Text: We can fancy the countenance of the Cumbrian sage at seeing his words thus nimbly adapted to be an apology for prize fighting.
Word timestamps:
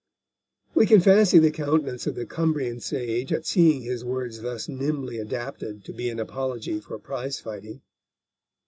We 0.73 0.87
can 0.87 0.99
fancy 0.99 1.37
the 1.37 1.51
countenance 1.51 2.07
of 2.07 2.15
the 2.15 2.25
Cumbrian 2.25 2.79
sage 2.79 3.31
at 3.31 3.45
seeing 3.45 3.83
his 3.83 4.03
words 4.03 4.41
thus 4.41 4.67
nimbly 4.67 5.19
adapted 5.19 5.83
to 5.85 5.93
be 5.93 6.09
an 6.09 6.17
apology 6.19 6.79
for 6.79 6.97
prize 6.97 7.39
fighting. 7.39 7.83